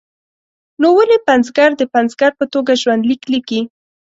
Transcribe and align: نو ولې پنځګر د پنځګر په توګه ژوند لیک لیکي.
نو 0.81 0.87
ولې 0.97 1.17
پنځګر 1.29 1.69
د 1.77 1.81
پنځګر 1.95 2.31
په 2.39 2.45
توګه 2.53 2.73
ژوند 2.81 3.01
لیک 3.09 3.23
لیکي. 3.33 3.61